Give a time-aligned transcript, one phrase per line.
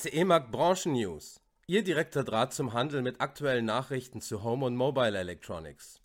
[0.00, 1.42] CE Markt Branchen News.
[1.66, 6.00] Ihr direkter Draht zum Handel mit aktuellen Nachrichten zu Home und Mobile Electronics.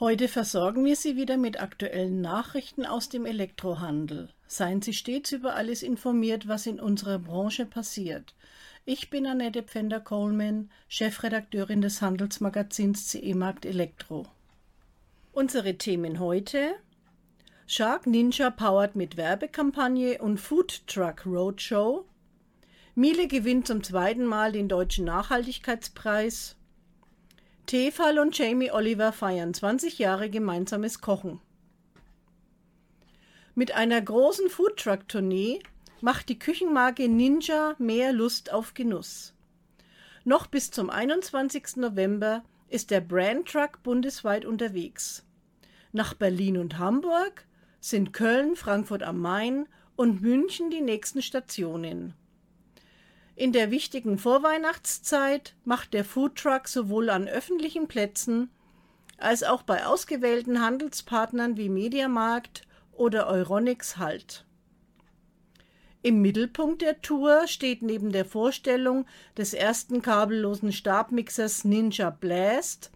[0.00, 4.30] Heute versorgen wir Sie wieder mit aktuellen Nachrichten aus dem Elektrohandel.
[4.48, 8.34] Seien Sie stets über alles informiert, was in unserer Branche passiert.
[8.84, 14.26] Ich bin Annette Pfänder-Coleman, Chefredakteurin des Handelsmagazins CE Markt Elektro.
[15.30, 16.74] Unsere Themen heute
[17.68, 22.06] Shark Ninja powered mit Werbekampagne und Food Truck Roadshow.
[22.94, 26.56] Miele gewinnt zum zweiten Mal den Deutschen Nachhaltigkeitspreis.
[27.64, 31.40] Tefal und Jamie Oliver feiern 20 Jahre gemeinsames Kochen.
[33.54, 35.60] Mit einer großen Foodtruck-Tournee
[36.02, 39.32] macht die Küchenmarke Ninja mehr Lust auf Genuss.
[40.24, 41.76] Noch bis zum 21.
[41.76, 45.24] November ist der Brand Truck bundesweit unterwegs.
[45.92, 47.46] Nach Berlin und Hamburg
[47.80, 49.66] sind Köln, Frankfurt am Main
[49.96, 52.12] und München die nächsten Stationen.
[53.34, 58.50] In der wichtigen Vorweihnachtszeit macht der Foodtruck sowohl an öffentlichen Plätzen
[59.16, 64.44] als auch bei ausgewählten Handelspartnern wie Mediamarkt oder Euronics Halt.
[66.02, 72.90] Im Mittelpunkt der Tour steht neben der Vorstellung des ersten kabellosen Stabmixers Ninja Blast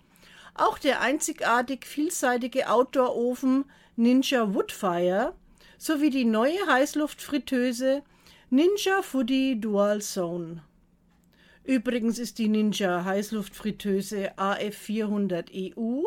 [0.54, 5.34] auch der einzigartig vielseitige Outdoor-Ofen Ninja Woodfire
[5.78, 8.02] sowie die neue Heißluftfritteuse
[8.50, 10.62] Ninja Foodie Dual Zone.
[11.64, 16.04] Übrigens ist die Ninja Heißluftfritteuse AF400 EU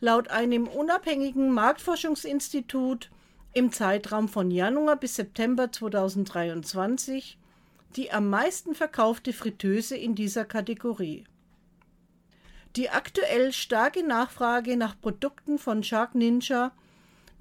[0.00, 3.10] laut einem unabhängigen Marktforschungsinstitut
[3.54, 7.38] im Zeitraum von Januar bis September 2023
[7.96, 11.24] die am meisten verkaufte Fritteuse in dieser Kategorie.
[12.76, 16.72] Die aktuell starke Nachfrage nach Produkten von Shark Ninja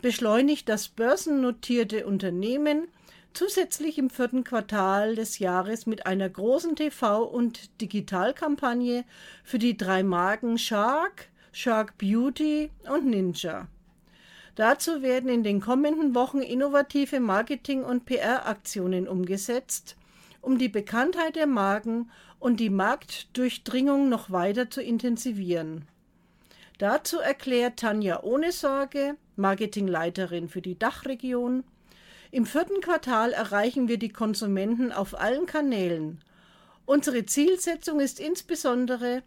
[0.01, 2.87] beschleunigt das börsennotierte Unternehmen
[3.35, 9.03] zusätzlich im vierten Quartal des Jahres mit einer großen TV- und Digitalkampagne
[9.43, 13.67] für die drei Marken Shark, Shark Beauty und Ninja.
[14.55, 19.97] Dazu werden in den kommenden Wochen innovative Marketing- und PR-Aktionen umgesetzt,
[20.41, 25.85] um die Bekanntheit der Marken und die Marktdurchdringung noch weiter zu intensivieren.
[26.77, 31.65] Dazu erklärt Tanja Ohnesorge, Marketingleiterin für die Dachregion,
[32.31, 36.21] im vierten Quartal erreichen wir die Konsumenten auf allen Kanälen.
[36.85, 39.23] Unsere Zielsetzung ist insbesondere,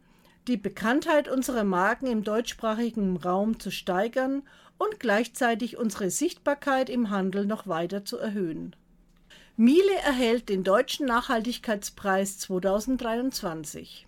[0.46, 4.42] die Bekanntheit unserer Marken im deutschsprachigen Raum zu steigern
[4.78, 8.74] und gleichzeitig unsere Sichtbarkeit im Handel noch weiter zu erhöhen.
[9.56, 14.06] Miele erhält den Deutschen Nachhaltigkeitspreis 2023.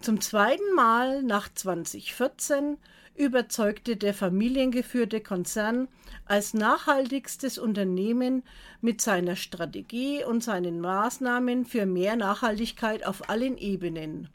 [0.00, 2.78] Zum zweiten Mal nach 2014
[3.16, 5.88] überzeugte der familiengeführte Konzern
[6.26, 8.42] als nachhaltigstes Unternehmen
[8.80, 14.28] mit seiner Strategie und seinen Maßnahmen für mehr Nachhaltigkeit auf allen Ebenen.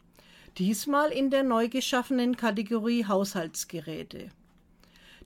[0.58, 4.30] Diesmal in der neu geschaffenen Kategorie Haushaltsgeräte.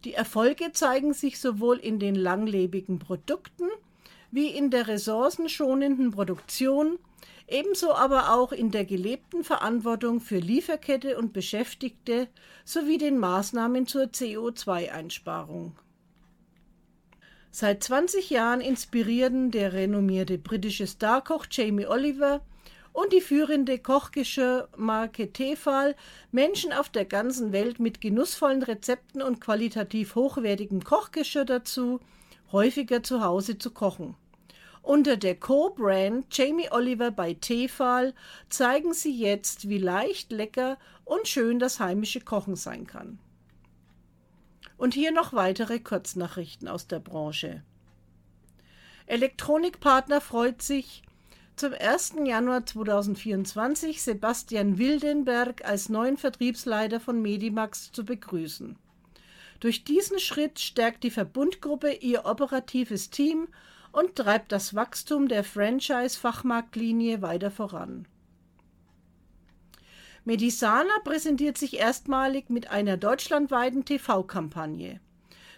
[0.03, 3.65] Die Erfolge zeigen sich sowohl in den langlebigen Produkten
[4.35, 6.99] wie in der ressourcenschonenden Produktion,
[7.47, 12.27] ebenso aber auch in der gelebten Verantwortung für Lieferkette und Beschäftigte
[12.65, 15.77] sowie den Maßnahmen zur CO2-Einsparung.
[17.49, 22.41] Seit 20 Jahren inspirierten der renommierte britische Starkoch Jamie Oliver
[22.91, 25.95] und die führende Kochgeschirrmarke Tefal
[26.33, 32.01] Menschen auf der ganzen Welt mit genussvollen Rezepten und qualitativ hochwertigem Kochgeschirr dazu,
[32.51, 34.15] häufiger zu Hause zu kochen.
[34.85, 38.13] Unter der Co-Brand Jamie Oliver bei Tefal
[38.49, 43.17] zeigen sie jetzt, wie leicht, lecker und schön das heimische Kochen sein kann.
[44.77, 47.63] Und hier noch weitere Kurznachrichten aus der Branche.
[49.07, 51.01] Elektronikpartner freut sich,
[51.55, 52.17] zum 1.
[52.23, 58.77] Januar 2024 Sebastian Wildenberg als neuen Vertriebsleiter von Medimax zu begrüßen.
[59.61, 63.47] Durch diesen Schritt stärkt die Verbundgruppe ihr operatives Team
[63.95, 68.05] und treibt das Wachstum der Franchise-Fachmarktlinie weiter voran.
[70.25, 74.99] Medisana präsentiert sich erstmalig mit einer deutschlandweiten TV-Kampagne.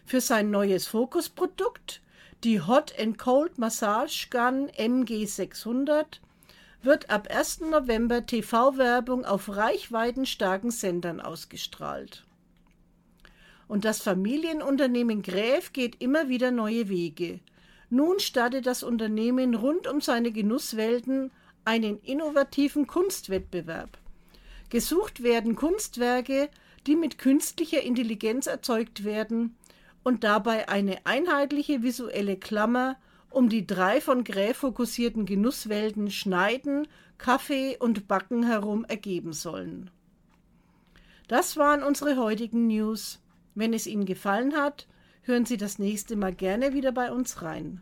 [0.06, 2.02] Für sein neues Fokusprodukt,
[2.44, 6.20] die Hot and Cold Massage Gun MG600,
[6.84, 7.62] wird ab 1.
[7.62, 12.24] November TV-Werbung auf reichweitenstarken Sendern ausgestrahlt.
[13.68, 17.40] Und das Familienunternehmen Gräf geht immer wieder neue Wege.
[17.90, 21.32] Nun startet das Unternehmen rund um seine Genusswelten
[21.66, 23.98] einen innovativen Kunstwettbewerb.
[24.70, 26.50] Gesucht werden Kunstwerke,
[26.86, 29.56] die mit künstlicher Intelligenz erzeugt werden
[30.04, 32.98] und dabei eine einheitliche visuelle Klammer
[33.30, 36.88] um die drei von Gräf fokussierten Genusswelten Schneiden,
[37.18, 39.90] Kaffee und Backen herum ergeben sollen.
[41.28, 43.20] Das waren unsere heutigen News.
[43.54, 44.88] Wenn es Ihnen gefallen hat,
[45.28, 47.82] Hören Sie das nächste Mal gerne wieder bei uns rein.